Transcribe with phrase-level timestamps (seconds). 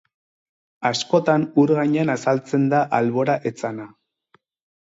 [0.89, 3.87] Askotan ur gainean azaltzen da albora etzana.